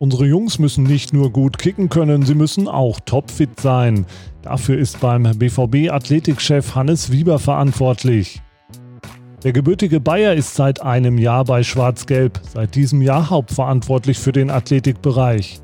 Unsere 0.00 0.26
Jungs 0.26 0.60
müssen 0.60 0.84
nicht 0.84 1.12
nur 1.12 1.32
gut 1.32 1.58
kicken 1.58 1.88
können, 1.88 2.24
sie 2.24 2.36
müssen 2.36 2.68
auch 2.68 3.00
topfit 3.00 3.58
sein. 3.58 4.06
Dafür 4.42 4.78
ist 4.78 5.00
beim 5.00 5.24
BVB 5.24 5.90
Athletikchef 5.90 6.76
Hannes 6.76 7.10
Wieber 7.10 7.40
verantwortlich. 7.40 8.40
Der 9.42 9.52
gebürtige 9.52 9.98
Bayer 9.98 10.34
ist 10.34 10.54
seit 10.54 10.80
einem 10.82 11.18
Jahr 11.18 11.44
bei 11.44 11.64
Schwarz-Gelb, 11.64 12.40
seit 12.48 12.76
diesem 12.76 13.02
Jahr 13.02 13.28
hauptverantwortlich 13.28 14.20
für 14.20 14.30
den 14.30 14.50
Athletikbereich. 14.50 15.60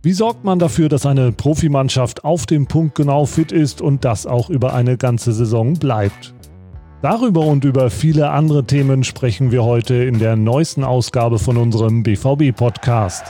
Wie 0.00 0.12
sorgt 0.14 0.44
man 0.44 0.58
dafür, 0.58 0.88
dass 0.88 1.04
eine 1.04 1.30
Profimannschaft 1.30 2.24
auf 2.24 2.46
dem 2.46 2.66
Punkt 2.66 2.94
genau 2.94 3.26
fit 3.26 3.52
ist 3.52 3.82
und 3.82 4.06
das 4.06 4.24
auch 4.24 4.48
über 4.48 4.72
eine 4.72 4.96
ganze 4.96 5.34
Saison 5.34 5.74
bleibt? 5.74 6.35
Darüber 7.08 7.42
und 7.42 7.64
über 7.64 7.88
viele 7.88 8.30
andere 8.30 8.64
Themen 8.64 9.04
sprechen 9.04 9.52
wir 9.52 9.62
heute 9.62 9.94
in 9.94 10.18
der 10.18 10.34
neuesten 10.34 10.82
Ausgabe 10.82 11.38
von 11.38 11.56
unserem 11.56 12.02
BVB-Podcast. 12.02 13.26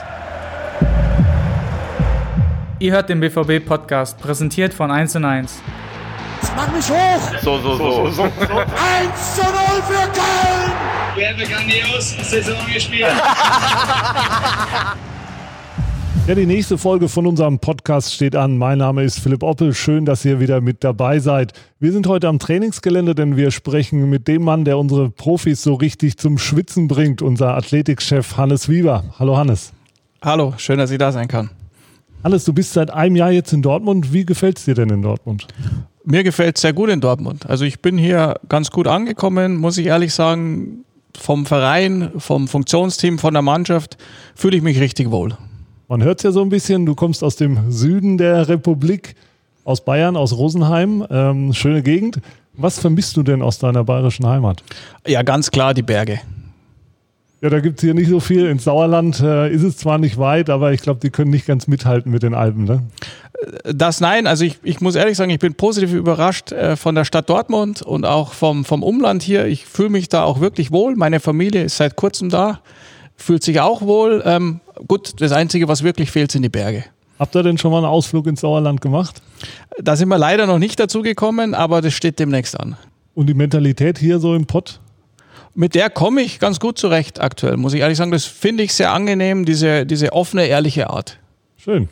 Ihr 2.79 2.93
hört 2.93 3.09
den 3.09 3.19
BVB-Podcast, 3.19 4.17
präsentiert 4.17 4.73
von 4.73 4.89
1 4.89 5.17
und 5.17 5.25
1. 5.25 5.61
Jetzt 6.41 6.53
mach 6.55 6.73
mich 6.73 6.89
hoch! 6.89 7.21
So, 7.43 7.59
so, 7.59 7.75
so. 7.75 8.05
so, 8.07 8.09
so. 8.09 8.23
1 8.23 8.29
zu 9.35 9.43
0 9.43 9.51
für 9.85 10.07
Köln! 10.09 10.71
Wir 11.15 11.29
haben 11.29 11.37
grandios 11.37 12.15
Saison 12.27 12.57
gespielt. 12.73 13.05
Ja, 16.25 16.35
die 16.35 16.45
nächste 16.45 16.77
Folge 16.77 17.09
von 17.09 17.27
unserem 17.27 17.59
Podcast 17.59 18.13
steht 18.13 18.35
an. 18.35 18.57
Mein 18.57 18.77
Name 18.79 19.03
ist 19.03 19.19
Philipp 19.19 19.43
Oppel. 19.43 19.73
Schön, 19.73 20.05
dass 20.05 20.25
ihr 20.25 20.39
wieder 20.39 20.61
mit 20.61 20.83
dabei 20.83 21.19
seid. 21.19 21.53
Wir 21.79 21.91
sind 21.91 22.07
heute 22.07 22.27
am 22.27 22.39
Trainingsgelände, 22.39 23.13
denn 23.13 23.37
wir 23.37 23.51
sprechen 23.51 24.09
mit 24.09 24.27
dem 24.27 24.43
Mann, 24.43 24.65
der 24.65 24.77
unsere 24.77 25.09
Profis 25.09 25.61
so 25.61 25.73
richtig 25.75 26.17
zum 26.17 26.37
Schwitzen 26.37 26.87
bringt, 26.87 27.21
unser 27.21 27.55
Athletikchef 27.55 28.37
Hannes 28.37 28.69
Wieber. 28.69 29.03
Hallo 29.19 29.37
Hannes. 29.37 29.73
Hallo, 30.21 30.53
schön, 30.57 30.79
dass 30.79 30.91
ich 30.91 30.97
da 30.97 31.11
sein 31.11 31.27
kann. 31.27 31.49
Hannes, 32.23 32.43
du 32.43 32.53
bist 32.53 32.73
seit 32.73 32.91
einem 32.91 33.15
Jahr 33.15 33.31
jetzt 33.31 33.53
in 33.53 33.61
Dortmund. 33.61 34.11
Wie 34.11 34.25
gefällt 34.25 34.57
es 34.57 34.65
dir 34.65 34.73
denn 34.73 34.89
in 34.89 35.01
Dortmund? 35.01 35.47
Mir 36.03 36.23
gefällt 36.23 36.55
es 36.55 36.61
sehr 36.61 36.73
gut 36.73 36.89
in 36.89 37.01
Dortmund. 37.01 37.49
Also 37.49 37.65
ich 37.65 37.81
bin 37.81 37.97
hier 37.97 38.39
ganz 38.49 38.71
gut 38.71 38.87
angekommen, 38.87 39.57
muss 39.57 39.77
ich 39.77 39.87
ehrlich 39.87 40.13
sagen. 40.13 40.83
Vom 41.17 41.45
Verein, 41.45 42.11
vom 42.17 42.47
Funktionsteam, 42.47 43.17
von 43.17 43.33
der 43.33 43.41
Mannschaft 43.41 43.97
fühle 44.35 44.55
ich 44.55 44.63
mich 44.63 44.79
richtig 44.79 45.09
wohl. 45.09 45.35
Man 45.89 46.03
hört 46.03 46.19
es 46.19 46.23
ja 46.23 46.31
so 46.31 46.41
ein 46.41 46.49
bisschen, 46.49 46.85
du 46.85 46.95
kommst 46.95 47.23
aus 47.23 47.37
dem 47.37 47.71
Süden 47.71 48.17
der 48.17 48.49
Republik, 48.49 49.15
aus 49.63 49.85
Bayern, 49.85 50.17
aus 50.17 50.33
Rosenheim. 50.33 51.05
Ähm, 51.09 51.53
schöne 51.53 51.81
Gegend. 51.81 52.19
Was 52.53 52.77
vermisst 52.77 53.15
du 53.15 53.23
denn 53.23 53.41
aus 53.41 53.57
deiner 53.59 53.85
bayerischen 53.85 54.27
Heimat? 54.27 54.63
Ja, 55.05 55.21
ganz 55.21 55.49
klar 55.49 55.73
die 55.73 55.83
Berge. 55.83 56.19
Ja, 57.41 57.49
da 57.49 57.61
gibt 57.61 57.79
es 57.79 57.83
hier 57.85 57.93
nicht 57.93 58.09
so 58.09 58.19
viel. 58.19 58.47
Ins 58.47 58.65
Sauerland 58.65 59.21
äh, 59.21 59.49
ist 59.49 59.63
es 59.63 59.77
zwar 59.77 59.97
nicht 59.97 60.17
weit, 60.17 60.49
aber 60.49 60.73
ich 60.73 60.81
glaube, 60.81 60.99
die 60.99 61.09
können 61.09 61.31
nicht 61.31 61.45
ganz 61.45 61.67
mithalten 61.67 62.11
mit 62.11 62.23
den 62.23 62.33
Alpen. 62.33 62.65
Ne? 62.65 62.83
Das 63.63 64.01
nein, 64.01 64.27
also 64.27 64.43
ich, 64.43 64.57
ich 64.63 64.81
muss 64.81 64.95
ehrlich 64.95 65.15
sagen, 65.15 65.29
ich 65.29 65.39
bin 65.39 65.53
positiv 65.53 65.93
überrascht 65.93 66.51
äh, 66.51 66.75
von 66.75 66.95
der 66.95 67.05
Stadt 67.05 67.29
Dortmund 67.29 67.81
und 67.81 68.05
auch 68.05 68.33
vom, 68.33 68.65
vom 68.65 68.83
Umland 68.83 69.23
hier. 69.23 69.45
Ich 69.45 69.65
fühle 69.65 69.89
mich 69.89 70.09
da 70.09 70.23
auch 70.23 70.41
wirklich 70.41 70.71
wohl. 70.71 70.97
Meine 70.97 71.21
Familie 71.21 71.63
ist 71.63 71.77
seit 71.77 71.95
kurzem 71.95 72.29
da 72.29 72.59
fühlt 73.17 73.43
sich 73.43 73.59
auch 73.59 73.81
wohl. 73.81 74.23
Ähm, 74.25 74.61
gut, 74.87 75.19
das 75.19 75.31
Einzige, 75.31 75.67
was 75.67 75.83
wirklich 75.83 76.11
fehlt, 76.11 76.31
sind 76.31 76.43
die 76.43 76.49
Berge. 76.49 76.85
Habt 77.19 77.35
ihr 77.35 77.43
denn 77.43 77.57
schon 77.57 77.71
mal 77.71 77.79
einen 77.79 77.87
Ausflug 77.87 78.27
ins 78.27 78.41
Sauerland 78.41 78.79
gemacht? 78.79 79.21
Da 79.81 79.95
sind 79.95 80.07
wir 80.07 80.17
leider 80.17 80.45
noch 80.45 80.59
nicht 80.59 80.79
dazu 80.79 81.01
gekommen, 81.01 81.55
aber 81.55 81.81
das 81.81 81.93
steht 81.93 82.19
demnächst 82.19 82.59
an. 82.59 82.77
Und 83.15 83.27
die 83.27 83.33
Mentalität 83.33 83.97
hier 83.97 84.19
so 84.19 84.35
im 84.35 84.45
Pott? 84.45 84.79
Mit 85.55 85.73
der 85.73 85.89
komme 85.89 86.21
ich 86.21 86.39
ganz 86.39 86.59
gut 86.59 86.77
zurecht 86.77 87.19
aktuell, 87.19 87.57
muss 87.57 87.73
ich 87.73 87.81
ehrlich 87.81 87.97
sagen. 87.97 88.11
Das 88.11 88.25
finde 88.25 88.63
ich 88.63 88.75
sehr 88.75 88.93
angenehm, 88.93 89.43
diese, 89.43 89.87
diese 89.87 90.13
offene, 90.13 90.45
ehrliche 90.45 90.91
Art. 90.91 91.17
Schön. 91.57 91.89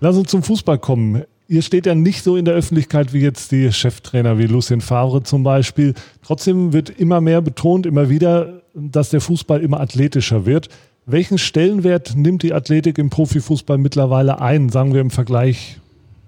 Lass 0.00 0.16
uns 0.16 0.30
zum 0.30 0.42
Fußball 0.42 0.78
kommen. 0.78 1.24
Ihr 1.50 1.62
steht 1.62 1.86
ja 1.86 1.94
nicht 1.94 2.22
so 2.22 2.36
in 2.36 2.44
der 2.44 2.52
Öffentlichkeit 2.52 3.14
wie 3.14 3.20
jetzt 3.20 3.52
die 3.52 3.72
Cheftrainer 3.72 4.36
wie 4.36 4.44
Lucien 4.44 4.82
Favre 4.82 5.22
zum 5.22 5.44
Beispiel. 5.44 5.94
Trotzdem 6.22 6.74
wird 6.74 6.90
immer 6.90 7.22
mehr 7.22 7.40
betont, 7.40 7.86
immer 7.86 8.10
wieder, 8.10 8.60
dass 8.74 9.08
der 9.08 9.22
Fußball 9.22 9.62
immer 9.62 9.80
athletischer 9.80 10.44
wird. 10.44 10.68
Welchen 11.06 11.38
Stellenwert 11.38 12.14
nimmt 12.16 12.42
die 12.42 12.52
Athletik 12.52 12.98
im 12.98 13.08
Profifußball 13.08 13.78
mittlerweile 13.78 14.42
ein, 14.42 14.68
sagen 14.68 14.92
wir 14.92 15.00
im 15.00 15.10
Vergleich 15.10 15.78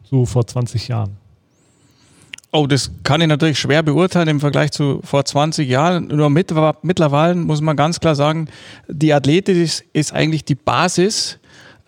zu 0.08 0.24
vor 0.24 0.46
20 0.46 0.88
Jahren? 0.88 1.18
Oh, 2.50 2.66
das 2.66 2.90
kann 3.04 3.20
ich 3.20 3.28
natürlich 3.28 3.58
schwer 3.58 3.82
beurteilen 3.82 4.28
im 4.28 4.40
Vergleich 4.40 4.72
zu 4.72 5.00
vor 5.04 5.26
20 5.26 5.68
Jahren. 5.68 6.06
Nur 6.06 6.30
mit, 6.30 6.50
mittlerweile 6.80 7.34
muss 7.34 7.60
man 7.60 7.76
ganz 7.76 8.00
klar 8.00 8.14
sagen, 8.14 8.48
die 8.88 9.12
Athletik 9.12 9.58
ist, 9.58 9.84
ist 9.92 10.14
eigentlich 10.14 10.46
die 10.46 10.54
Basis 10.54 11.39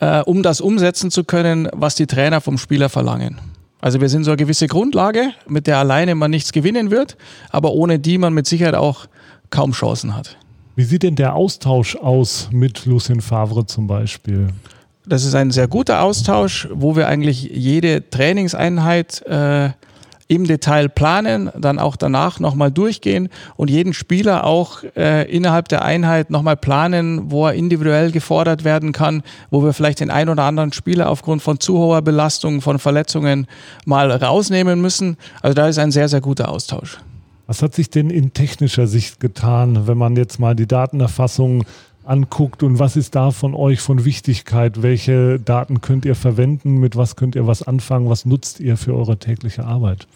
äh, 0.02 0.20
um 0.22 0.42
das 0.42 0.60
umsetzen 0.60 1.12
zu 1.12 1.22
können, 1.22 1.68
was 1.72 1.94
die 1.94 2.08
Trainer 2.08 2.40
vom 2.40 2.58
Spieler 2.58 2.88
verlangen. 2.88 3.38
Also 3.80 4.00
wir 4.00 4.08
sind 4.08 4.24
so 4.24 4.32
eine 4.32 4.36
gewisse 4.36 4.66
Grundlage, 4.66 5.30
mit 5.46 5.68
der 5.68 5.78
alleine 5.78 6.16
man 6.16 6.30
nichts 6.30 6.52
gewinnen 6.52 6.90
wird, 6.90 7.16
aber 7.50 7.72
ohne 7.72 8.00
die 8.00 8.18
man 8.18 8.34
mit 8.34 8.46
Sicherheit 8.46 8.74
auch 8.74 9.06
kaum 9.50 9.72
Chancen 9.72 10.16
hat. 10.16 10.36
Wie 10.74 10.84
sieht 10.84 11.04
denn 11.04 11.14
der 11.14 11.34
Austausch 11.34 11.94
aus 11.96 12.48
mit 12.50 12.84
Lucien 12.84 13.20
Favre 13.20 13.64
zum 13.66 13.86
Beispiel? 13.86 14.48
Das 15.06 15.24
ist 15.24 15.34
ein 15.34 15.52
sehr 15.52 15.68
guter 15.68 16.02
Austausch, 16.02 16.68
wo 16.72 16.96
wir 16.96 17.06
eigentlich 17.06 17.42
jede 17.42 18.08
Trainingseinheit 18.08 19.22
äh, 19.26 19.70
im 20.34 20.46
Detail 20.46 20.88
planen, 20.88 21.50
dann 21.58 21.78
auch 21.78 21.96
danach 21.96 22.40
nochmal 22.40 22.70
durchgehen 22.70 23.28
und 23.56 23.70
jeden 23.70 23.92
Spieler 23.92 24.44
auch 24.44 24.82
äh, 24.96 25.30
innerhalb 25.30 25.68
der 25.68 25.84
Einheit 25.84 26.30
nochmal 26.30 26.56
planen, 26.56 27.30
wo 27.30 27.46
er 27.46 27.54
individuell 27.54 28.10
gefordert 28.10 28.64
werden 28.64 28.92
kann, 28.92 29.22
wo 29.50 29.62
wir 29.62 29.72
vielleicht 29.72 30.00
den 30.00 30.10
ein 30.10 30.28
oder 30.28 30.44
anderen 30.44 30.72
Spieler 30.72 31.10
aufgrund 31.10 31.42
von 31.42 31.60
zu 31.60 31.78
hoher 31.78 32.02
Belastung, 32.02 32.60
von 32.60 32.78
Verletzungen 32.78 33.46
mal 33.84 34.10
rausnehmen 34.10 34.80
müssen. 34.80 35.16
Also 35.40 35.54
da 35.54 35.68
ist 35.68 35.78
ein 35.78 35.90
sehr, 35.90 36.08
sehr 36.08 36.20
guter 36.20 36.48
Austausch. 36.48 36.98
Was 37.46 37.60
hat 37.62 37.74
sich 37.74 37.90
denn 37.90 38.08
in 38.08 38.32
technischer 38.32 38.86
Sicht 38.86 39.20
getan, 39.20 39.86
wenn 39.86 39.98
man 39.98 40.16
jetzt 40.16 40.38
mal 40.38 40.54
die 40.54 40.66
Datenerfassung 40.66 41.64
anguckt 42.04 42.62
und 42.62 42.78
was 42.78 42.96
ist 42.96 43.14
da 43.14 43.30
von 43.30 43.54
euch 43.54 43.80
von 43.80 44.04
Wichtigkeit? 44.04 44.82
Welche 44.82 45.38
Daten 45.38 45.80
könnt 45.80 46.04
ihr 46.04 46.14
verwenden? 46.14 46.78
Mit 46.78 46.96
was 46.96 47.16
könnt 47.16 47.34
ihr 47.34 47.46
was 47.46 47.62
anfangen? 47.62 48.08
Was 48.08 48.24
nutzt 48.24 48.60
ihr 48.60 48.76
für 48.76 48.94
eure 48.94 49.18
tägliche 49.18 49.64
Arbeit? 49.64 50.06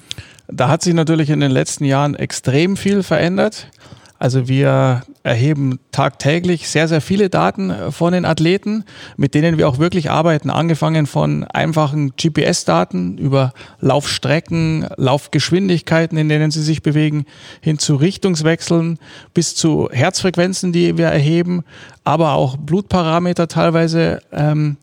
Da 0.48 0.68
hat 0.68 0.82
sich 0.82 0.94
natürlich 0.94 1.30
in 1.30 1.40
den 1.40 1.50
letzten 1.50 1.84
Jahren 1.84 2.14
extrem 2.14 2.76
viel 2.76 3.02
verändert. 3.02 3.68
Also 4.18 4.48
wir 4.48 5.02
erheben 5.22 5.78
tagtäglich 5.92 6.68
sehr, 6.68 6.88
sehr 6.88 7.00
viele 7.00 7.28
Daten 7.28 7.72
von 7.92 8.12
den 8.12 8.24
Athleten, 8.24 8.84
mit 9.16 9.34
denen 9.34 9.58
wir 9.58 9.68
auch 9.68 9.78
wirklich 9.78 10.10
arbeiten. 10.10 10.48
Angefangen 10.48 11.06
von 11.06 11.44
einfachen 11.44 12.12
GPS-Daten 12.16 13.18
über 13.18 13.52
Laufstrecken, 13.80 14.86
Laufgeschwindigkeiten, 14.96 16.16
in 16.16 16.28
denen 16.28 16.50
sie 16.50 16.62
sich 16.62 16.82
bewegen, 16.82 17.26
hin 17.60 17.78
zu 17.78 17.96
Richtungswechseln 17.96 18.98
bis 19.34 19.54
zu 19.54 19.88
Herzfrequenzen, 19.92 20.72
die 20.72 20.96
wir 20.96 21.08
erheben, 21.08 21.62
aber 22.04 22.32
auch 22.32 22.56
Blutparameter 22.56 23.48
teilweise. 23.48 24.20
Ähm, 24.32 24.76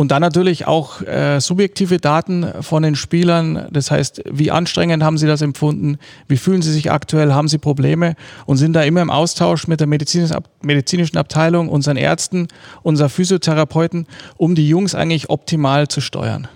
und 0.00 0.12
dann 0.12 0.22
natürlich 0.22 0.66
auch 0.66 1.02
äh, 1.02 1.40
subjektive 1.40 1.98
Daten 1.98 2.46
von 2.62 2.82
den 2.82 2.94
Spielern. 2.94 3.68
Das 3.70 3.90
heißt, 3.90 4.22
wie 4.32 4.50
anstrengend 4.50 5.02
haben 5.02 5.18
sie 5.18 5.26
das 5.26 5.42
empfunden? 5.42 5.98
Wie 6.26 6.38
fühlen 6.38 6.62
sie 6.62 6.72
sich 6.72 6.90
aktuell? 6.90 7.34
Haben 7.34 7.48
sie 7.48 7.58
Probleme? 7.58 8.14
Und 8.46 8.56
sind 8.56 8.72
da 8.72 8.82
immer 8.82 9.02
im 9.02 9.10
Austausch 9.10 9.68
mit 9.68 9.80
der 9.80 9.86
medizinischen 9.86 11.18
Abteilung, 11.18 11.68
unseren 11.68 11.98
Ärzten, 11.98 12.48
unserer 12.82 13.10
Physiotherapeuten, 13.10 14.06
um 14.38 14.54
die 14.54 14.70
Jungs 14.70 14.94
eigentlich 14.94 15.28
optimal 15.28 15.88
zu 15.88 16.00
steuern. 16.00 16.48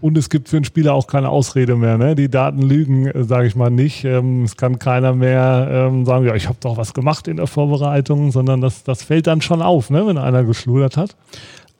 Und 0.00 0.18
es 0.18 0.28
gibt 0.28 0.48
für 0.48 0.56
einen 0.56 0.64
Spieler 0.64 0.94
auch 0.94 1.06
keine 1.06 1.28
Ausrede 1.28 1.76
mehr. 1.76 1.98
Ne? 1.98 2.16
Die 2.16 2.28
Daten 2.28 2.62
lügen, 2.62 3.06
äh, 3.06 3.22
sage 3.22 3.46
ich 3.46 3.54
mal 3.54 3.70
nicht. 3.70 4.04
Ähm, 4.04 4.42
es 4.42 4.56
kann 4.56 4.80
keiner 4.80 5.14
mehr 5.14 5.68
ähm, 5.70 6.04
sagen, 6.04 6.26
ja, 6.26 6.34
ich 6.34 6.48
habe 6.48 6.58
doch 6.60 6.76
was 6.76 6.94
gemacht 6.94 7.28
in 7.28 7.36
der 7.36 7.46
Vorbereitung, 7.46 8.32
sondern 8.32 8.60
das, 8.60 8.82
das 8.82 9.04
fällt 9.04 9.28
dann 9.28 9.40
schon 9.40 9.62
auf, 9.62 9.88
ne? 9.88 10.04
wenn 10.04 10.18
einer 10.18 10.42
geschludert 10.42 10.96
hat. 10.96 11.14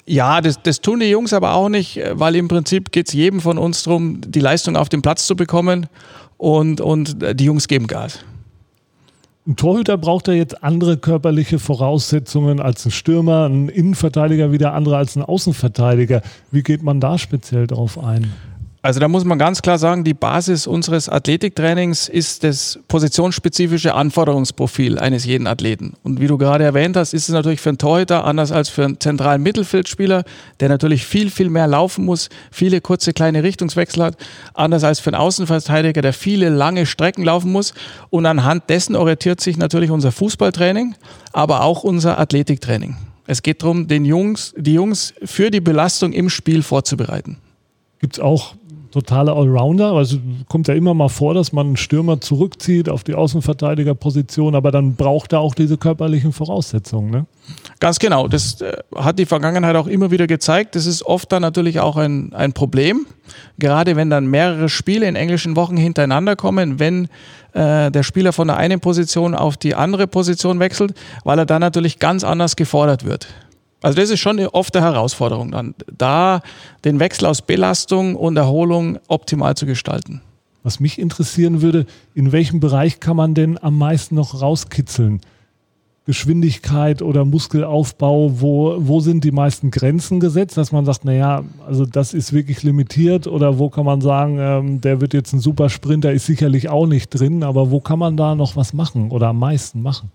Ja, 0.09 0.41
das, 0.41 0.63
das 0.63 0.81
tun 0.81 1.01
die 1.01 1.11
Jungs 1.11 1.35
aber 1.35 1.55
auch 1.55 1.69
nicht, 1.69 2.01
weil 2.13 2.35
im 2.35 2.49
Prinzip 2.49 2.93
geht 2.93 3.09
es 3.09 3.13
jedem 3.13 3.41
von 3.41 3.59
uns 3.59 3.83
darum, 3.83 4.23
die 4.27 4.41
Leistung 4.41 4.75
auf 4.75 4.89
den 4.89 5.03
Platz 5.03 5.27
zu 5.27 5.37
bekommen 5.37 5.87
und, 6.39 6.81
und 6.81 7.19
die 7.39 7.45
Jungs 7.45 7.69
geben 7.69 7.87
Gas. 7.87 8.21
Ein 9.47 9.57
Torhüter 9.57 9.99
braucht 9.99 10.29
ja 10.29 10.35
jetzt 10.35 10.63
andere 10.63 10.97
körperliche 10.97 11.59
Voraussetzungen 11.59 12.59
als 12.59 12.87
ein 12.87 12.91
Stürmer, 12.91 13.47
ein 13.49 13.69
Innenverteidiger 13.69 14.51
wieder 14.51 14.73
andere 14.73 14.97
als 14.97 15.15
ein 15.15 15.23
Außenverteidiger. 15.23 16.23
Wie 16.51 16.63
geht 16.63 16.83
man 16.83 17.01
da 17.01 17.19
speziell 17.19 17.67
drauf 17.67 18.03
ein? 18.03 18.33
Also 18.81 19.01
da 19.01 19.09
muss 19.09 19.25
man 19.25 19.41
ganz 19.41 19.61
klar 19.61 19.77
sagen, 19.77 20.05
die 20.05 20.15
Basis 20.15 20.69
unseres 20.69 21.09
Athletiktrainings 21.09 22.09
ist 22.09 22.45
das 22.45 22.79
positionsspezifische 22.87 23.93
Anforderungsprofil 23.95 25.01
eines 25.01 25.25
jeden 25.25 25.49
Athleten. 25.49 25.95
Und 26.05 26.21
wie 26.21 26.29
du 26.29 26.39
gerade 26.39 26.63
erwähnt 26.63 26.97
hast, 26.97 27.13
ist 27.13 27.29
es 27.29 27.35
natürlich 27.35 27.61
für 27.61 27.71
einen 27.71 27.79
Torhüter 27.79 28.25
anders 28.25 28.53
als 28.53 28.69
für 28.69 28.85
einen 28.85 29.01
zentralen 29.01 29.43
Mittelfeldspieler, 29.43 30.23
der 30.61 30.69
natürlich 30.69 31.05
viel, 31.05 31.31
viel 31.31 31.51
mehr 31.51 31.67
laufen 31.67 32.05
muss, 32.05 32.29
viele 32.53 32.81
kurze 32.81 33.13
kleine 33.13 33.43
Richtungswechsel 33.43 34.05
hat, 34.05 34.17
anders 34.55 34.85
als 34.85 35.01
für 35.01 35.11
einen 35.11 35.21
Außenverteidiger, 35.21 36.01
der 36.01 36.13
viele 36.13 36.49
lange 36.49 36.87
Strecken 36.87 37.25
laufen 37.25 37.51
muss. 37.51 37.75
Und 38.11 38.27
anhand 38.27 38.71
dessen 38.71 38.95
orientiert 38.95 39.41
sich 39.41 39.57
natürlich 39.57 39.91
unser 39.91 40.13
Fußballtraining, 40.13 40.95
aber 41.33 41.63
auch 41.65 41.83
unser 41.83 42.21
Athletiktraining. 42.21 42.97
Es 43.27 43.43
geht 43.43 43.61
darum, 43.63 43.89
den 43.89 44.05
Jungs, 44.05 44.55
die 44.57 44.75
Jungs 44.75 45.15
für 45.25 45.51
die 45.51 45.61
Belastung 45.61 46.13
im 46.13 46.31
Spiel 46.31 46.63
vorzubereiten. 46.63 47.39
Gibt 48.01 48.15
es 48.15 48.21
auch 48.21 48.55
totale 48.90 49.32
Allrounder? 49.32 49.93
Also 49.93 50.19
kommt 50.49 50.69
ja 50.69 50.75
immer 50.75 50.94
mal 50.94 51.08
vor, 51.08 51.35
dass 51.35 51.52
man 51.52 51.67
einen 51.67 51.76
Stürmer 51.76 52.20
zurückzieht 52.20 52.88
auf 52.88 53.05
die 53.05 53.14
Außenverteidigerposition, 53.14 54.55
aber 54.55 54.70
dann 54.70 54.94
braucht 54.94 55.32
er 55.32 55.40
auch 55.40 55.55
diese 55.55 55.76
körperlichen 55.76 56.32
Voraussetzungen. 56.32 57.11
Ne? 57.11 57.26
Ganz 57.81 57.99
genau. 57.99 58.29
Das 58.29 58.61
äh, 58.61 58.76
hat 58.94 59.19
die 59.19 59.26
Vergangenheit 59.26 59.76
auch 59.76 59.87
immer 59.87 60.11
wieder 60.11 60.26
gezeigt. 60.26 60.75
Das 60.75 60.87
ist 60.87 61.05
oft 61.05 61.31
dann 61.32 61.43
natürlich 61.43 61.81
auch 61.81 61.96
ein, 61.96 62.32
ein 62.32 62.52
Problem. 62.52 63.06
Gerade 63.58 63.96
wenn 63.96 64.11
dann 64.11 64.26
mehrere 64.26 64.69
Spiele 64.69 65.06
in 65.06 65.17
englischen 65.17 65.56
Wochen 65.56 65.76
hintereinander 65.76 66.37
kommen, 66.37 66.79
wenn 66.79 67.08
äh, 67.52 67.90
der 67.90 68.02
Spieler 68.02 68.32
von 68.32 68.49
der 68.49 68.56
einen 68.56 68.81
Position 68.81 69.35
auf 69.35 69.56
die 69.56 69.75
andere 69.75 70.06
Position 70.06 70.61
wechselt, 70.61 70.94
weil 71.25 71.38
er 71.38 71.46
dann 71.46 71.61
natürlich 71.61 71.99
ganz 71.99 72.25
anders 72.25 72.56
gefordert 72.56 73.05
wird. 73.05 73.29
Also 73.83 74.01
das 74.01 74.11
ist 74.11 74.21
schon 74.21 74.41
oft 74.41 74.77
eine 74.77 74.87
Herausforderung 74.87 75.53
dann, 75.53 75.75
da 75.97 76.43
den 76.85 76.99
Wechsel 76.99 77.27
aus 77.27 77.43
Belastung 77.43 78.17
und 78.17 78.37
Erholung 78.37 78.99
optimal 79.07 79.57
zu 79.57 79.67
gestalten. 79.67 80.21
Was 80.65 80.81
mich 80.81 80.99
interessieren 80.99 81.63
würde, 81.63 81.87
in 82.15 82.33
welchem 82.33 82.61
Bereich 82.61 82.99
kann 83.01 83.17
man 83.17 83.35
denn 83.35 83.57
am 83.63 83.79
meisten 83.79 84.17
noch 84.17 84.41
rauskitzeln? 84.41 85.21
Geschwindigkeit 86.09 87.03
oder 87.03 87.27
Muskelaufbau, 87.27 88.41
wo, 88.41 88.77
wo 88.79 89.01
sind 89.01 89.25
die 89.25 89.31
meisten 89.31 89.71
Grenzen 89.71 90.21
gesetzt, 90.21 90.57
dass 90.57 90.73
man 90.73 90.87
sagt, 90.87 91.05
naja, 91.05 91.45
also 91.67 91.85
das 91.85 92.15
ist 92.15 92.33
wirklich 92.33 92.63
limitiert 92.63 93.27
oder 93.27 93.59
wo 93.59 93.69
kann 93.69 93.85
man 93.85 94.01
sagen, 94.01 94.39
ähm, 94.41 94.81
der 94.81 95.03
wird 95.03 95.13
jetzt 95.13 95.35
ein 95.35 95.41
super 95.41 95.69
Sprinter, 95.69 96.11
ist 96.11 96.25
sicherlich 96.25 96.71
auch 96.71 96.87
nicht 96.87 97.11
drin, 97.11 97.43
aber 97.43 97.71
wo 97.71 97.81
kann 97.81 97.99
man 97.99 98.17
da 98.17 98.35
noch 98.35 98.57
was 98.57 98.73
machen 98.73 99.11
oder 99.11 99.29
am 99.29 99.39
meisten 99.39 99.83
machen? 99.83 100.11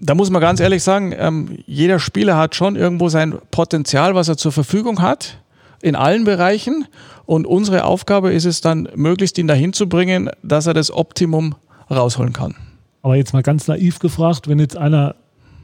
Da 0.00 0.14
muss 0.14 0.30
man 0.30 0.40
ganz 0.40 0.60
ehrlich 0.60 0.82
sagen, 0.82 1.14
ähm, 1.16 1.58
jeder 1.66 1.98
Spieler 1.98 2.36
hat 2.36 2.54
schon 2.54 2.76
irgendwo 2.76 3.08
sein 3.08 3.38
Potenzial, 3.50 4.14
was 4.14 4.28
er 4.28 4.36
zur 4.36 4.52
Verfügung 4.52 5.00
hat, 5.00 5.38
in 5.82 5.94
allen 5.96 6.24
Bereichen. 6.24 6.86
Und 7.26 7.46
unsere 7.46 7.84
Aufgabe 7.84 8.32
ist 8.32 8.44
es 8.44 8.60
dann, 8.60 8.88
möglichst 8.94 9.38
ihn 9.38 9.46
dahin 9.46 9.72
zu 9.72 9.88
bringen, 9.88 10.30
dass 10.42 10.66
er 10.66 10.74
das 10.74 10.90
Optimum 10.90 11.54
rausholen 11.90 12.32
kann. 12.32 12.54
Aber 13.02 13.16
jetzt 13.16 13.32
mal 13.32 13.42
ganz 13.42 13.68
naiv 13.68 13.98
gefragt, 13.98 14.48
wenn 14.48 14.58
jetzt 14.58 14.76
einer 14.76 15.14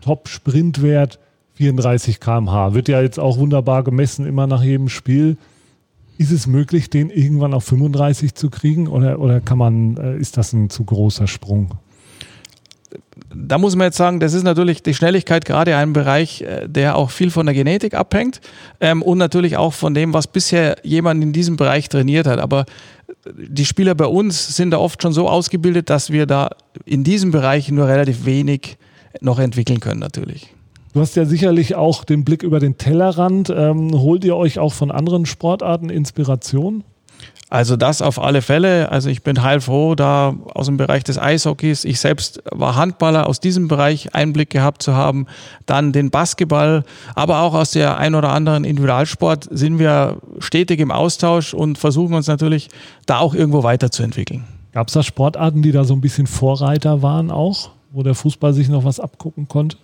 Top-Sprintwert 0.03 1.19
34 1.55 2.21
km/h, 2.21 2.75
wird 2.75 2.88
ja 2.88 3.00
jetzt 3.00 3.19
auch 3.19 3.38
wunderbar 3.38 3.82
gemessen, 3.82 4.27
immer 4.27 4.47
nach 4.47 4.62
jedem 4.62 4.88
Spiel. 4.88 5.37
Ist 6.19 6.32
es 6.32 6.47
möglich, 6.47 6.91
den 6.91 7.11
irgendwann 7.11 7.55
auf 7.55 7.65
35 7.65 8.35
zu 8.35 8.50
kriegen 8.50 8.88
oder, 8.88 9.19
oder 9.21 9.41
kann 9.41 9.59
man, 9.59 9.97
äh, 9.97 10.17
ist 10.19 10.37
das 10.37 10.53
ein 10.53 10.69
zu 10.71 10.85
großer 10.85 11.27
Sprung? 11.27 11.73
Da 13.35 13.59
muss 13.59 13.77
man 13.77 13.87
jetzt 13.87 13.97
sagen, 13.97 14.21
das 14.21 14.35
ist 14.35 14.43
natürlich 14.43 14.83
die 14.83 14.95
Schnelligkeit 14.95 15.45
gerade 15.45 15.77
ein 15.77 15.93
Bereich, 15.93 16.43
äh, 16.43 16.69
der 16.69 16.97
auch 16.97 17.11
viel 17.11 17.31
von 17.31 17.47
der 17.47 17.55
Genetik 17.55 17.95
abhängt 17.95 18.41
ähm, 18.81 19.03
und 19.03 19.19
natürlich 19.19 19.57
auch 19.57 19.73
von 19.73 19.95
dem, 19.95 20.13
was 20.13 20.27
bisher 20.27 20.77
jemand 20.83 21.23
in 21.23 21.33
diesem 21.33 21.57
Bereich 21.57 21.89
trainiert 21.89 22.27
hat. 22.27 22.39
Aber 22.39 22.67
die 23.37 23.65
Spieler 23.65 23.95
bei 23.95 24.07
uns 24.07 24.57
sind 24.57 24.71
da 24.71 24.79
oft 24.79 25.03
schon 25.03 25.13
so 25.13 25.29
ausgebildet, 25.29 25.91
dass 25.91 26.11
wir 26.11 26.27
da 26.27 26.51
in 26.85 27.05
diesem 27.05 27.31
Bereich 27.31 27.71
nur 27.71 27.87
relativ 27.87 28.25
wenig 28.25 28.79
noch 29.21 29.39
entwickeln 29.39 29.81
können 29.81 30.01
natürlich. 30.01 30.55
Du 30.93 31.01
hast 31.01 31.15
ja 31.15 31.25
sicherlich 31.25 31.77
auch 31.77 32.05
den 32.05 32.25
Blick 32.25 32.43
über 32.43 32.59
den 32.59 32.77
Tellerrand. 32.77 33.49
Ähm, 33.51 33.93
holt 33.93 34.25
ihr 34.25 34.37
euch 34.37 34.59
auch 34.59 34.73
von 34.73 34.91
anderen 34.91 35.25
Sportarten 35.25 35.89
Inspiration? 35.89 36.83
Also 37.50 37.76
das 37.76 38.00
auf 38.00 38.23
alle 38.23 38.43
Fälle. 38.43 38.93
Also 38.93 39.11
ich 39.11 39.25
bin 39.25 39.43
heilfroh, 39.43 39.97
da 39.97 40.35
aus 40.55 40.67
dem 40.67 40.76
Bereich 40.76 41.02
des 41.02 41.19
Eishockeys, 41.19 41.85
ich 41.85 41.99
selbst 41.99 42.41
war 42.52 42.76
Handballer, 42.76 43.26
aus 43.26 43.41
diesem 43.41 43.67
Bereich 43.67 44.14
Einblick 44.14 44.50
gehabt 44.50 44.85
zu 44.85 44.94
haben. 44.94 45.26
Dann 45.67 45.93
den 45.93 46.11
Basketball, 46.11 46.85
aber 47.17 47.41
auch 47.41 47.55
aus 47.55 47.73
der 47.73 47.99
ein 47.99 48.14
oder 48.14 48.31
anderen 48.31 48.62
Individualsport 48.62 49.49
sind 49.50 49.81
wir 49.81 50.19
stetig 50.38 50.79
im 50.79 50.93
Austausch 50.93 51.52
und 51.52 51.76
versuchen 51.76 52.14
uns 52.14 52.29
natürlich 52.29 52.69
da 53.06 53.19
auch 53.19 53.35
irgendwo 53.35 53.64
weiterzuentwickeln. 53.64 54.44
Gab 54.73 54.87
es 54.87 54.94
da 54.94 55.03
Sportarten, 55.03 55.61
die 55.61 55.73
da 55.73 55.82
so 55.82 55.94
ein 55.94 56.00
bisschen 56.00 56.29
Vorreiter 56.29 57.03
waren 57.03 57.32
auch, 57.32 57.70
wo 57.91 58.05
der 58.05 58.14
Fußball 58.14 58.53
sich 58.53 58.69
noch 58.69 58.85
was 58.85 59.00
abgucken 59.00 59.49
konnte? 59.49 59.76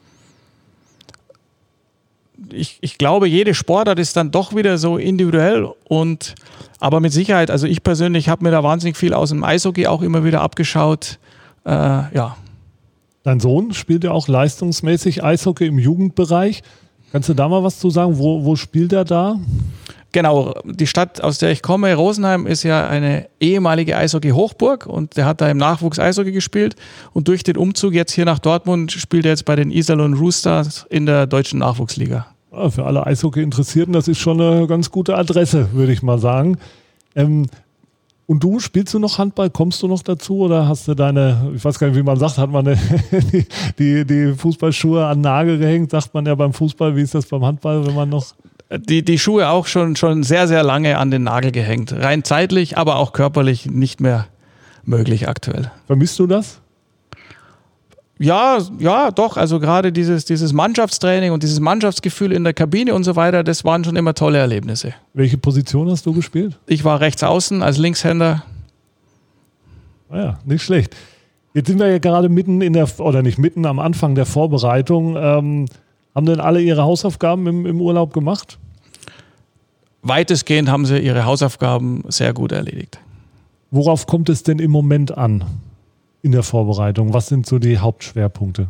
Ich, 2.53 2.79
ich 2.81 2.99
glaube, 2.99 3.29
jede 3.29 3.55
Sportart 3.55 3.99
ist 3.99 4.17
dann 4.17 4.31
doch 4.31 4.55
wieder 4.55 4.79
so 4.79 4.97
individuell 4.97 5.69
und 5.85 6.35
aber 6.79 7.01
mit 7.01 7.13
Sicherheit, 7.13 7.51
also 7.51 7.67
ich 7.67 7.83
persönlich 7.83 8.29
habe 8.29 8.45
mir 8.45 8.51
da 8.51 8.63
wahnsinnig 8.63 8.97
viel 8.97 9.15
aus 9.15 9.31
dem 9.31 9.45
Eishockey 9.45 9.87
auch 9.87 10.03
immer 10.03 10.25
wieder 10.25 10.43
abgeschaut. 10.43 11.19
Äh, 11.65 11.71
ja. 11.71 12.37
Dein 13.23 13.41
Sohn 13.41 13.73
spielt 13.73 14.05
ja 14.05 14.13
auch 14.13 14.29
leistungsmäßig 14.29 15.25
Eishockey 15.25 15.67
im 15.67 15.79
Jugendbereich. 15.79 16.63
Kannst 17.13 17.29
du 17.29 17.35
da 17.35 17.49
mal 17.49 17.65
was 17.65 17.79
zu 17.79 17.91
sagen? 17.91 18.19
Wo, 18.19 18.45
wo 18.45 18.57
spielt 18.57 18.93
er 18.93 19.05
da? 19.05 19.41
Genau, 20.13 20.55
die 20.65 20.87
Stadt, 20.87 21.21
aus 21.21 21.39
der 21.39 21.51
ich 21.51 21.61
komme, 21.61 21.95
Rosenheim, 21.95 22.47
ist 22.47 22.63
ja 22.63 22.87
eine 22.87 23.29
ehemalige 23.41 23.97
Eishockey-Hochburg 23.97 24.87
und 24.87 25.17
der 25.17 25.27
hat 25.27 25.41
da 25.41 25.51
im 25.51 25.59
Nachwuchs 25.59 25.99
Eishockey 25.99 26.33
gespielt. 26.33 26.77
Und 27.13 27.29
durch 27.29 27.43
den 27.43 27.57
Umzug 27.57 27.93
jetzt 27.95 28.13
hier 28.13 28.25
nach 28.25 28.39
Dortmund 28.39 28.93
spielt 28.93 29.27
er 29.27 29.33
jetzt 29.33 29.45
bei 29.45 29.57
den 29.57 29.71
Iserlohn 29.71 30.15
Roosters 30.15 30.87
in 30.89 31.07
der 31.07 31.27
deutschen 31.27 31.59
Nachwuchsliga. 31.59 32.27
Für 32.71 32.85
alle 32.85 33.07
Eishockey-Interessierten, 33.07 33.93
das 33.93 34.09
ist 34.09 34.19
schon 34.19 34.41
eine 34.41 34.67
ganz 34.67 34.91
gute 34.91 35.17
Adresse, 35.17 35.69
würde 35.73 35.93
ich 35.93 36.03
mal 36.03 36.19
sagen. 36.19 36.59
Ähm, 37.15 37.47
und 38.27 38.43
du, 38.43 38.59
spielst 38.59 38.93
du 38.93 38.99
noch 38.99 39.19
Handball? 39.19 39.51
Kommst 39.51 39.83
du 39.83 39.89
noch 39.89 40.03
dazu 40.03 40.39
oder 40.41 40.67
hast 40.67 40.89
du 40.89 40.95
deine, 40.95 41.53
ich 41.55 41.65
weiß 41.65 41.79
gar 41.79 41.87
nicht, 41.89 41.97
wie 41.97 42.03
man 42.03 42.19
sagt, 42.19 42.39
hat 42.39 42.51
man 42.51 42.65
die, 43.33 43.47
die, 43.79 44.05
die 44.05 44.35
Fußballschuhe 44.35 45.07
an 45.07 45.21
Nagel 45.21 45.59
gehängt? 45.59 45.93
Sagt 45.93 46.13
man 46.13 46.27
ja 46.27 46.35
beim 46.35 46.53
Fußball, 46.53 46.97
wie 46.97 47.03
ist 47.03 47.15
das 47.15 47.27
beim 47.27 47.45
Handball, 47.45 47.87
wenn 47.87 47.95
man 47.95 48.09
noch. 48.09 48.27
Die, 48.71 49.05
die 49.05 49.19
Schuhe 49.19 49.49
auch 49.49 49.67
schon, 49.67 49.95
schon 49.95 50.25
sehr, 50.25 50.49
sehr 50.49 50.65
lange 50.65 50.99
an 50.99 51.13
den 51.13 51.23
Nagel 51.23 51.53
gehängt. 51.53 51.93
Rein 51.93 52.25
zeitlich, 52.25 52.77
aber 52.77 52.97
auch 52.97 53.13
körperlich 53.13 53.67
nicht 53.67 54.01
mehr 54.01 54.27
möglich 54.85 55.29
aktuell. 55.29 55.71
Vermisst 55.87 56.19
du 56.19 56.27
das? 56.27 56.61
Ja, 58.19 58.59
ja, 58.79 59.11
doch. 59.11 59.37
Also 59.37 59.61
gerade 59.61 59.93
dieses, 59.93 60.25
dieses 60.25 60.53
Mannschaftstraining 60.53 61.33
und 61.33 61.43
dieses 61.43 61.61
Mannschaftsgefühl 61.61 62.33
in 62.33 62.45
der 62.45 62.55
Kabine 62.55 62.95
und 62.95 63.05
so 63.05 63.15
weiter, 63.15 63.45
das 63.45 63.65
waren 63.65 63.85
schon 63.85 63.97
immer 63.97 64.15
tolle 64.15 64.39
Erlebnisse. 64.39 64.95
Welche 65.13 65.37
Position 65.37 65.91
hast 65.91 66.07
du 66.07 66.15
gespielt? 66.15 66.59
Ich 66.67 66.85
war 66.85 67.01
rechts 67.01 67.23
außen 67.23 67.63
als 67.63 67.77
Linkshänder. 67.77 68.43
Naja, 70.09 70.29
ah 70.31 70.39
nicht 70.45 70.63
schlecht. 70.63 70.97
Jetzt 71.53 71.69
sind 71.69 71.79
wir 71.79 71.89
ja 71.89 71.99
gerade 71.99 72.29
mitten 72.29 72.61
in 72.61 72.73
der, 72.73 72.89
oder 73.01 73.23
nicht 73.23 73.39
mitten 73.39 73.67
am 73.67 73.79
Anfang 73.79 74.15
der 74.15 74.27
Vorbereitung. 74.27 75.17
Ähm, 75.17 75.67
haben 76.15 76.27
denn 76.27 76.41
alle 76.41 76.61
ihre 76.61 76.83
Hausaufgaben 76.83 77.47
im, 77.47 77.67
im 77.67 77.81
Urlaub 77.81 78.13
gemacht? 78.15 78.59
Weitestgehend 80.03 80.71
haben 80.71 80.87
sie 80.87 80.99
ihre 80.99 81.25
Hausaufgaben 81.25 82.05
sehr 82.09 82.33
gut 82.33 82.53
erledigt. 82.53 82.99
Worauf 83.71 84.07
kommt 84.07 84.29
es 84.29 84.43
denn 84.43 84.59
im 84.59 84.71
Moment 84.71 85.17
an? 85.17 85.45
In 86.27 86.33
der 86.33 86.43
Vorbereitung? 86.43 87.15
Was 87.15 87.29
sind 87.29 87.47
so 87.47 87.59
die 87.59 87.79
Hauptschwerpunkte? 87.79 88.69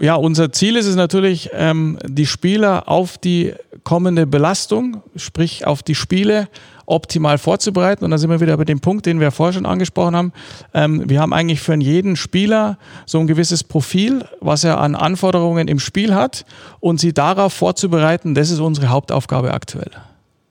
Ja, 0.00 0.16
unser 0.16 0.52
Ziel 0.52 0.76
ist 0.76 0.86
es 0.86 0.96
natürlich, 0.96 1.50
ähm, 1.52 1.98
die 2.04 2.26
Spieler 2.26 2.88
auf 2.88 3.16
die 3.16 3.54
kommende 3.84 4.26
Belastung, 4.26 5.02
sprich 5.16 5.66
auf 5.66 5.82
die 5.82 5.94
Spiele, 5.94 6.48
optimal 6.86 7.38
vorzubereiten. 7.38 8.04
Und 8.04 8.10
da 8.10 8.18
sind 8.18 8.30
wir 8.30 8.40
wieder 8.40 8.56
bei 8.56 8.64
dem 8.64 8.80
Punkt, 8.80 9.06
den 9.06 9.20
wir 9.20 9.30
vorher 9.30 9.52
schon 9.52 9.66
angesprochen 9.66 10.16
haben. 10.16 10.32
Ähm, 10.74 11.08
wir 11.08 11.20
haben 11.20 11.32
eigentlich 11.32 11.60
für 11.60 11.74
jeden 11.76 12.16
Spieler 12.16 12.78
so 13.06 13.18
ein 13.18 13.26
gewisses 13.26 13.64
Profil, 13.64 14.24
was 14.40 14.64
er 14.64 14.80
an 14.80 14.94
Anforderungen 14.94 15.68
im 15.68 15.78
Spiel 15.78 16.14
hat 16.14 16.44
und 16.80 17.00
sie 17.00 17.12
darauf 17.12 17.52
vorzubereiten, 17.52 18.34
das 18.34 18.50
ist 18.50 18.60
unsere 18.60 18.88
Hauptaufgabe 18.88 19.52
aktuell. 19.52 19.90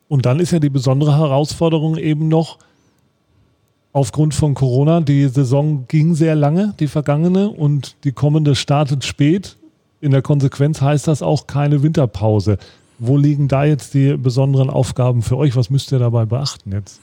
Und 0.08 0.26
dann 0.26 0.40
ist 0.40 0.52
ja 0.52 0.60
die 0.60 0.70
besondere 0.70 1.18
Herausforderung 1.18 1.98
eben 1.98 2.28
noch, 2.28 2.60
aufgrund 3.98 4.36
von 4.36 4.54
Corona. 4.54 5.02
Die 5.02 5.28
Saison 5.28 5.86
ging 5.88 6.14
sehr 6.14 6.36
lange, 6.36 6.76
die 6.80 6.88
vergangene, 6.88 7.50
und 7.50 7.96
die 8.04 8.12
kommende 8.12 8.54
startet 8.56 9.04
spät. 9.04 9.58
In 10.02 10.12
der 10.12 10.22
Konsequenz 10.22 10.82
heißt 10.82 11.08
das 11.08 11.24
auch 11.24 11.48
keine 11.48 11.82
Winterpause. 11.82 12.60
Wo 13.00 13.18
liegen 13.18 13.48
da 13.48 13.66
jetzt 13.66 13.96
die 13.96 14.16
besonderen 14.16 14.70
Aufgaben 14.70 15.24
für 15.24 15.36
euch? 15.38 15.56
Was 15.56 15.72
müsst 15.72 15.92
ihr 15.92 15.98
dabei 15.98 16.26
beachten 16.26 16.72
jetzt? 16.72 17.02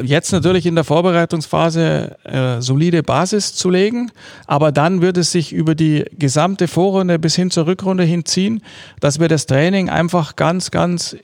Jetzt 0.00 0.32
natürlich 0.32 0.64
in 0.64 0.74
der 0.74 0.84
Vorbereitungsphase 0.84 2.16
äh, 2.24 2.62
solide 2.62 3.02
Basis 3.02 3.54
zu 3.54 3.68
legen, 3.68 4.10
aber 4.46 4.72
dann 4.72 5.02
wird 5.02 5.18
es 5.18 5.32
sich 5.32 5.52
über 5.52 5.74
die 5.74 6.04
gesamte 6.18 6.66
Vorrunde 6.66 7.18
bis 7.18 7.36
hin 7.36 7.50
zur 7.50 7.66
Rückrunde 7.66 8.04
hinziehen, 8.04 8.62
dass 9.00 9.20
wir 9.20 9.28
das 9.28 9.44
Training 9.44 9.90
einfach 9.90 10.34
ganz, 10.36 10.70
ganz 10.70 11.16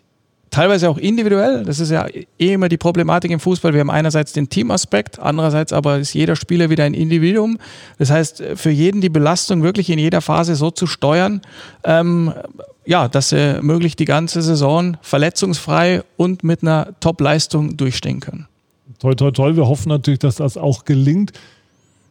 teilweise 0.53 0.89
auch 0.89 0.99
individuell. 0.99 1.65
Das 1.65 1.81
ist 1.81 1.91
ja 1.91 2.07
eh 2.07 2.53
immer 2.53 2.69
die 2.69 2.77
Problematik 2.77 3.33
im 3.33 3.41
Fußball. 3.41 3.73
Wir 3.73 3.81
haben 3.81 3.91
einerseits 3.91 4.33
den 4.33 4.49
Teamaspekt, 4.49 5.19
andererseits 5.19 5.73
aber 5.73 5.99
ist 5.99 6.13
jeder 6.13 6.37
Spieler 6.37 6.71
wieder 6.71 6.85
ein 6.85 6.95
Individuum. 6.95 7.59
Das 7.99 8.11
heißt, 8.11 8.43
für 8.55 8.71
jeden 8.71 9.01
die 9.01 9.09
Belastung 9.09 9.65
wirklich 9.65 9.91
in 9.91 9.99
jeder 9.99 10.21
Phase 10.21 10.55
so 10.55 10.71
zu 10.71 10.87
steuern, 10.87 11.41
ähm, 11.83 12.33
ja, 12.85 13.09
dass 13.09 13.31
sie 13.31 13.59
möglichst 13.63 13.99
die 13.99 14.05
ganze 14.05 14.43
Saison 14.43 14.97
verletzungsfrei 15.03 16.03
und 16.17 16.45
mit 16.45 16.63
einer 16.63 16.89
Top-Leistung 17.01 17.77
durchstehen 17.77 18.21
können. 18.21 18.47
Toi, 19.01 19.15
toi, 19.15 19.31
toi. 19.31 19.57
Wir 19.57 19.67
hoffen 19.67 19.89
natürlich, 19.89 20.21
dass 20.21 20.37
das 20.37 20.57
auch 20.57 20.85
gelingt. 20.85 21.33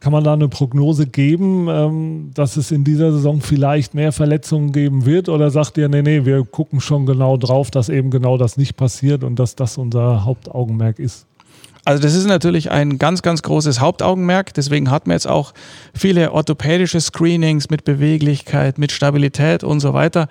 Kann 0.01 0.11
man 0.11 0.23
da 0.23 0.33
eine 0.33 0.49
Prognose 0.49 1.05
geben, 1.05 1.67
ähm, 1.69 2.31
dass 2.33 2.57
es 2.57 2.71
in 2.71 2.83
dieser 2.83 3.11
Saison 3.11 3.39
vielleicht 3.39 3.93
mehr 3.93 4.11
Verletzungen 4.11 4.71
geben 4.71 5.05
wird? 5.05 5.29
Oder 5.29 5.51
sagt 5.51 5.77
ihr, 5.77 5.89
nee, 5.89 6.01
nee, 6.01 6.25
wir 6.25 6.43
gucken 6.43 6.81
schon 6.81 7.05
genau 7.05 7.37
drauf, 7.37 7.69
dass 7.69 7.87
eben 7.87 8.09
genau 8.09 8.35
das 8.35 8.57
nicht 8.57 8.75
passiert 8.75 9.23
und 9.23 9.37
dass 9.37 9.55
das 9.55 9.77
unser 9.77 10.25
Hauptaugenmerk 10.25 10.97
ist? 10.97 11.27
Also 11.83 12.01
das 12.01 12.13
ist 12.13 12.27
natürlich 12.27 12.69
ein 12.69 12.99
ganz, 12.99 13.21
ganz 13.23 13.41
großes 13.41 13.79
Hauptaugenmerk. 13.79 14.53
Deswegen 14.53 14.91
hat 14.91 15.07
man 15.07 15.15
jetzt 15.15 15.27
auch 15.27 15.53
viele 15.93 16.31
orthopädische 16.31 17.01
Screenings 17.01 17.69
mit 17.69 17.83
Beweglichkeit, 17.83 18.77
mit 18.77 18.91
Stabilität 18.91 19.63
und 19.63 19.79
so 19.79 19.93
weiter. 19.93 20.27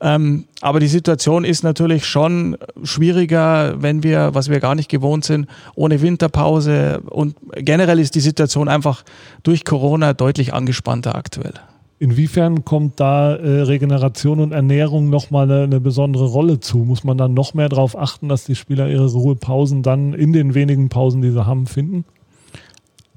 Ähm, 0.00 0.46
aber 0.62 0.80
die 0.80 0.88
Situation 0.88 1.44
ist 1.44 1.62
natürlich 1.62 2.06
schon 2.06 2.56
schwieriger, 2.82 3.82
wenn 3.82 4.02
wir, 4.02 4.30
was 4.32 4.48
wir 4.48 4.60
gar 4.60 4.74
nicht 4.74 4.88
gewohnt 4.88 5.24
sind, 5.24 5.46
ohne 5.74 6.00
Winterpause. 6.00 7.02
Und 7.10 7.36
generell 7.54 7.98
ist 7.98 8.14
die 8.14 8.20
Situation 8.20 8.68
einfach 8.68 9.02
durch 9.42 9.64
Corona 9.64 10.14
deutlich 10.14 10.54
angespannter 10.54 11.14
aktuell. 11.14 11.54
Inwiefern 11.98 12.64
kommt 12.64 12.98
da 12.98 13.36
äh, 13.36 13.62
Regeneration 13.62 14.40
und 14.40 14.52
Ernährung 14.52 15.10
nochmal 15.10 15.50
eine, 15.50 15.62
eine 15.64 15.80
besondere 15.80 16.26
Rolle 16.26 16.60
zu? 16.60 16.78
Muss 16.78 17.04
man 17.04 17.16
dann 17.16 17.34
noch 17.34 17.54
mehr 17.54 17.68
darauf 17.68 17.96
achten, 17.96 18.28
dass 18.28 18.44
die 18.44 18.56
Spieler 18.56 18.88
ihre 18.88 19.06
Ruhepausen 19.06 19.82
dann 19.82 20.12
in 20.12 20.32
den 20.32 20.54
wenigen 20.54 20.88
Pausen, 20.88 21.22
die 21.22 21.30
sie 21.30 21.46
haben, 21.46 21.66
finden? 21.66 22.04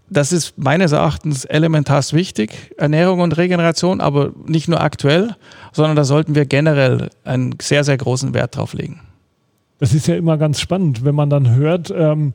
Das 0.09 0.31
ist 0.31 0.57
meines 0.57 0.93
Erachtens 0.93 1.43
elementar 1.43 2.01
wichtig, 2.11 2.73
Ernährung 2.77 3.19
und 3.19 3.35
Regeneration, 3.35 3.99
aber 3.99 4.31
nicht 4.45 4.69
nur 4.69 4.79
aktuell, 4.79 5.35
sondern 5.73 5.97
da 5.97 6.05
sollten 6.05 6.33
wir 6.33 6.45
generell 6.45 7.09
einen 7.25 7.55
sehr, 7.61 7.83
sehr 7.83 7.97
großen 7.97 8.33
Wert 8.33 8.55
drauf 8.55 8.73
legen. 8.73 9.01
Das 9.79 9.93
ist 9.93 10.07
ja 10.07 10.15
immer 10.15 10.37
ganz 10.37 10.61
spannend, 10.61 11.03
wenn 11.03 11.15
man 11.15 11.29
dann 11.29 11.55
hört, 11.55 11.93
ähm, 11.95 12.33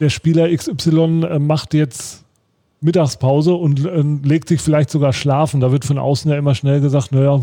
der 0.00 0.10
Spieler 0.10 0.54
XY 0.54 1.24
äh, 1.24 1.38
macht 1.38 1.72
jetzt 1.72 2.25
Mittagspause 2.80 3.54
und 3.54 4.24
legt 4.24 4.48
sich 4.48 4.60
vielleicht 4.60 4.90
sogar 4.90 5.12
schlafen. 5.12 5.60
Da 5.60 5.72
wird 5.72 5.84
von 5.84 5.98
außen 5.98 6.30
ja 6.30 6.36
immer 6.36 6.54
schnell 6.54 6.80
gesagt, 6.80 7.12
naja, 7.12 7.40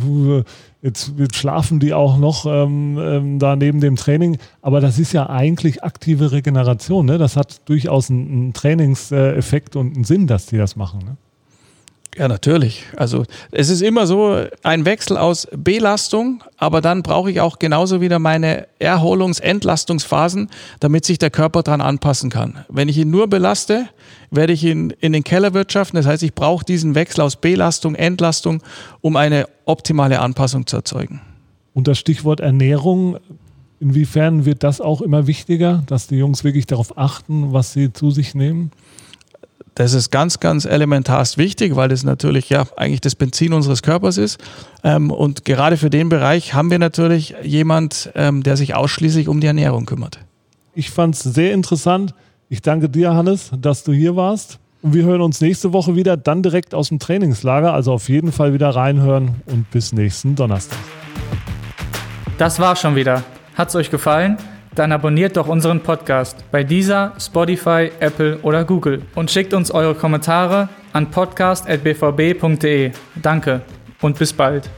jetzt, 0.82 1.14
jetzt 1.18 1.36
schlafen 1.36 1.80
die 1.80 1.94
auch 1.94 2.18
noch 2.18 2.46
ähm, 2.46 2.98
ähm, 3.00 3.40
da 3.40 3.56
neben 3.56 3.80
dem 3.82 3.96
Training. 3.96 4.38
Aber 4.62 4.80
das 4.80 5.00
ist 5.00 5.12
ja 5.12 5.30
eigentlich 5.30 5.84
aktive 5.84 6.32
Regeneration. 6.32 7.06
Ne? 7.06 7.18
Das 7.18 7.36
hat 7.36 7.68
durchaus 7.68 8.10
einen, 8.10 8.28
einen 8.28 8.54
Trainingseffekt 8.54 9.76
und 9.76 9.96
einen 9.96 10.04
Sinn, 10.04 10.28
dass 10.28 10.46
die 10.46 10.58
das 10.58 10.76
machen. 10.76 11.00
Ne? 11.00 11.18
Ja, 12.18 12.28
natürlich. 12.28 12.86
Also 12.96 13.26
es 13.52 13.70
ist 13.70 13.82
immer 13.82 14.06
so 14.06 14.46
ein 14.62 14.86
Wechsel 14.86 15.18
aus 15.18 15.48
Belastung, 15.52 16.44
aber 16.58 16.80
dann 16.80 17.02
brauche 17.02 17.32
ich 17.32 17.42
auch 17.42 17.58
genauso 17.58 18.02
wieder 18.02 18.20
meine 18.20 18.68
Erholungs-, 18.80 19.40
Entlastungsphasen, 19.40 20.50
damit 20.80 21.06
sich 21.06 21.18
der 21.18 21.32
Körper 21.32 21.64
daran 21.64 21.82
anpassen 21.82 22.30
kann. 22.30 22.66
Wenn 22.70 22.88
ich 22.88 22.98
ihn 22.98 23.10
nur 23.10 23.28
belaste, 23.28 23.88
werde 24.30 24.54
ich 24.54 24.64
ihn 24.64 24.94
in 25.00 25.14
den 25.14 25.24
Keller 25.24 25.54
wirtschaften. 25.54 25.98
Das 25.98 26.06
heißt, 26.06 26.22
ich 26.22 26.36
brauche 26.36 26.64
diesen 26.64 26.94
Wechsel 26.94 27.22
aus 27.22 27.36
Belastung, 27.36 27.96
Entlastung, 27.96 28.62
um 29.02 29.16
eine 29.16 29.48
optimale 29.66 30.20
Anpassung 30.20 30.68
zu 30.68 30.78
erzeugen. 30.78 31.22
Und 31.74 31.88
das 31.88 31.98
Stichwort 31.98 32.40
Ernährung, 32.40 33.18
inwiefern 33.80 34.46
wird 34.46 34.64
das 34.64 34.82
auch 34.82 35.02
immer 35.02 35.26
wichtiger, 35.26 35.82
dass 35.88 36.08
die 36.08 36.18
Jungs 36.18 36.44
wirklich 36.44 36.68
darauf 36.68 36.96
achten, 36.98 37.54
was 37.54 37.74
sie 37.74 37.92
zu 37.92 38.12
sich 38.12 38.36
nehmen? 38.36 38.72
Das 39.76 39.94
ist 39.94 40.12
ganz, 40.12 40.40
ganz 40.40 40.66
elementarst 40.66 41.38
wichtig, 41.38 41.76
weil 41.76 41.90
das 41.90 42.04
natürlich 42.04 42.50
ja 42.50 42.66
eigentlich 42.78 43.02
das 43.02 43.16
Benzin 43.16 43.54
unseres 43.54 43.82
Körpers 43.82 44.18
ist. 44.18 44.40
Ähm, 44.84 45.10
und 45.10 45.46
gerade 45.46 45.78
für 45.78 45.90
den 45.90 46.10
Bereich 46.10 46.54
haben 46.54 46.70
wir 46.70 46.80
natürlich 46.80 47.36
jemand, 47.44 48.12
ähm, 48.16 48.44
der 48.44 48.56
sich 48.56 48.76
ausschließlich 48.76 49.28
um 49.28 49.42
die 49.42 49.48
Ernährung 49.48 49.86
kümmert. 49.86 50.20
Ich 50.76 50.92
fand 50.92 51.16
es 51.16 51.22
sehr 51.22 51.54
interessant. 51.54 52.14
Ich 52.50 52.62
danke 52.62 52.90
dir, 52.90 53.14
Hannes, 53.14 53.52
dass 53.60 53.84
du 53.84 53.94
hier 53.94 54.16
warst. 54.16 54.60
Und 54.84 54.94
wir 54.94 55.06
hören 55.06 55.22
uns 55.22 55.42
nächste 55.42 55.74
Woche 55.74 55.96
wieder, 55.96 56.18
dann 56.18 56.44
direkt 56.44 56.76
aus 56.76 56.90
dem 56.90 57.00
Trainingslager. 57.00 57.74
Also 57.74 57.94
auf 57.94 58.10
jeden 58.10 58.32
Fall 58.32 58.54
wieder 58.54 58.70
reinhören 58.70 59.42
und 59.46 59.72
bis 59.72 59.94
nächsten 59.94 60.36
Donnerstag. 60.36 60.78
Das 62.38 62.60
war 62.60 62.76
schon 62.76 62.96
wieder. 62.96 63.24
Hat's 63.56 63.76
euch 63.76 63.90
gefallen? 63.90 64.38
Dann 64.76 64.92
abonniert 64.92 65.38
doch 65.38 65.48
unseren 65.48 65.82
Podcast 65.82 66.44
bei 66.52 66.64
dieser, 66.64 67.14
Spotify, 67.20 67.92
Apple 68.00 68.40
oder 68.42 68.64
Google 68.64 69.04
und 69.16 69.30
schickt 69.30 69.54
uns 69.54 69.70
eure 69.72 69.94
Kommentare 69.94 70.70
an 70.94 71.12
podcast.bvb.de. 71.12 72.92
Danke 73.22 73.62
und 74.02 74.18
bis 74.18 74.34
bald. 74.34 74.70